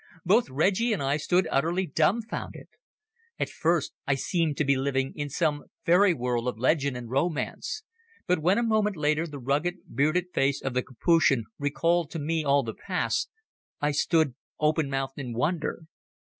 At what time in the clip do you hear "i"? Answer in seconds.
1.03-1.17, 4.07-4.15, 13.79-13.91